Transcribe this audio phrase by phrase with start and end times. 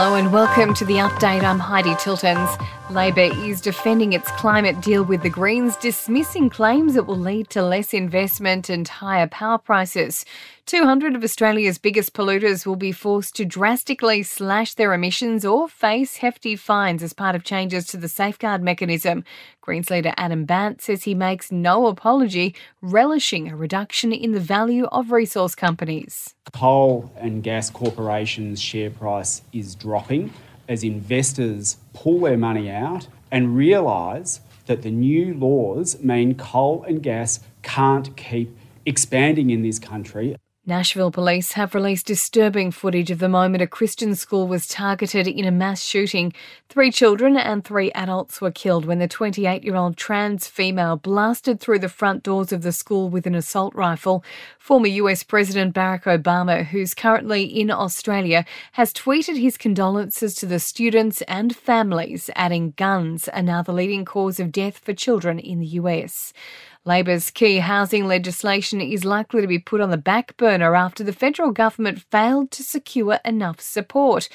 [0.00, 1.42] Hello and welcome to the update.
[1.42, 2.56] I'm Heidi Tiltons.
[2.90, 7.62] Labor is defending its climate deal with the Greens, dismissing claims it will lead to
[7.62, 10.24] less investment and higher power prices.
[10.64, 16.16] 200 of Australia's biggest polluters will be forced to drastically slash their emissions or face
[16.16, 19.22] hefty fines as part of changes to the safeguard mechanism.
[19.60, 24.86] Greens leader Adam Bandt says he makes no apology, relishing a reduction in the value
[24.86, 26.34] of resource companies.
[26.54, 30.32] Coal and gas corporations' share price is dropping
[30.68, 37.02] as investors pull their money out and realise that the new laws mean coal and
[37.02, 40.36] gas can't keep expanding in this country.
[40.68, 45.46] Nashville police have released disturbing footage of the moment a Christian school was targeted in
[45.46, 46.30] a mass shooting.
[46.68, 51.58] Three children and three adults were killed when the 28 year old trans female blasted
[51.58, 54.22] through the front doors of the school with an assault rifle.
[54.58, 60.60] Former US President Barack Obama, who's currently in Australia, has tweeted his condolences to the
[60.60, 65.60] students and families, adding guns are now the leading cause of death for children in
[65.60, 66.34] the US.
[66.84, 71.12] Labor's key housing legislation is likely to be put on the back burner after the
[71.12, 74.28] federal government failed to secure enough support.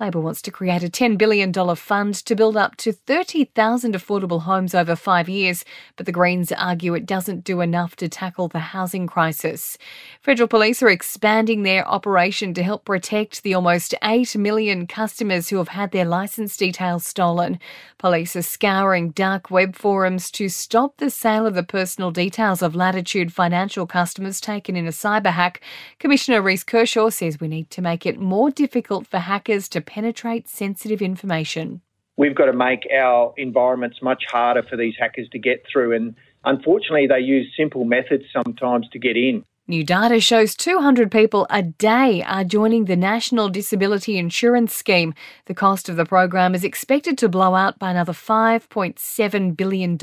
[0.00, 4.74] Labor wants to create a $10 billion fund to build up to 30,000 affordable homes
[4.74, 5.62] over five years,
[5.96, 9.76] but the Greens argue it doesn't do enough to tackle the housing crisis.
[10.22, 15.58] Federal police are expanding their operation to help protect the almost 8 million customers who
[15.58, 17.58] have had their licence details stolen.
[17.98, 22.74] Police are scouring dark web forums to stop the sale of the personal details of
[22.74, 25.60] Latitude financial customers taken in a cyber hack.
[25.98, 30.48] Commissioner Reece Kershaw says we need to make it more difficult for hackers to penetrate
[30.48, 31.80] sensitive information.
[32.16, 36.14] We've got to make our environments much harder for these hackers to get through, and
[36.44, 39.44] unfortunately, they use simple methods sometimes to get in.
[39.70, 45.14] New data shows 200 people a day are joining the National Disability Insurance Scheme.
[45.46, 49.96] The cost of the program is expected to blow out by another $5.7 billion.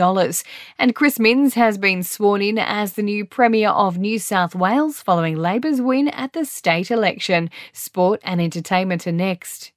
[0.79, 5.01] And Chris Minns has been sworn in as the new Premier of New South Wales
[5.01, 7.49] following Labor's win at the state election.
[7.73, 9.73] Sport and entertainment are next.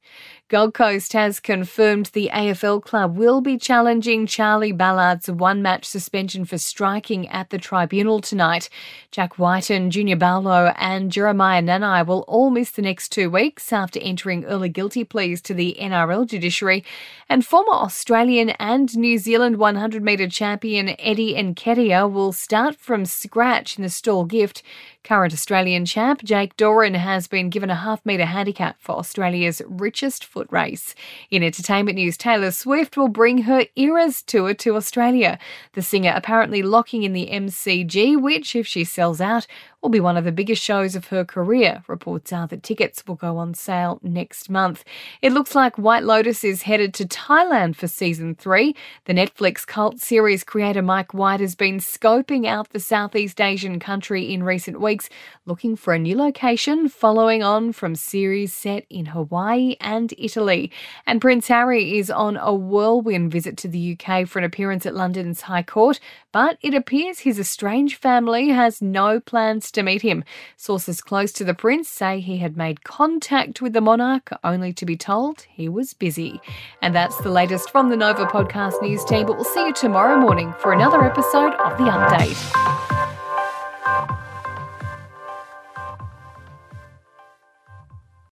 [0.50, 6.44] Gold Coast has confirmed the AFL club will be challenging Charlie Ballard's one match suspension
[6.44, 8.68] for striking at the tribunal tonight.
[9.12, 14.00] Jack Wighton, Junior Paulo, and Jeremiah Nanai will all miss the next two weeks after
[14.00, 16.84] entering early guilty pleas to the NRL judiciary.
[17.28, 23.76] And former Australian and New Zealand 100 metre champion Eddie Nketia will start from scratch
[23.76, 24.64] in the Stawell Gift.
[25.02, 29.62] Current Australian champ Jake Doran has been given a half metre handicap for Australia's
[30.00, 30.94] richest foot race.
[31.30, 35.38] In entertainment news, Taylor Swift will bring her Eras tour to Australia.
[35.74, 39.46] The singer apparently locking in the MCG, which, if she sells out,
[39.82, 41.82] will be one of the biggest shows of her career.
[41.86, 44.84] Reports are that tickets will go on sale next month.
[45.22, 48.74] It looks like White Lotus is headed to Thailand for season three.
[49.06, 54.32] The Netflix cult series creator Mike White has been scoping out the Southeast Asian country
[54.32, 55.08] in recent weeks,
[55.46, 60.70] looking for a new location following on from series set in Hawaii and Italy.
[61.04, 64.94] And Prince Harry is on a whirlwind visit to the UK for an appearance at
[64.94, 65.98] London's High Court,
[66.30, 70.22] but it appears his estranged family has no plans to meet him.
[70.56, 74.86] Sources close to the prince say he had made contact with the monarch only to
[74.86, 76.40] be told he was busy.
[76.82, 80.20] And that's the latest from the Nova Podcast News team, but we'll see you tomorrow
[80.20, 82.99] morning for another episode of The Update.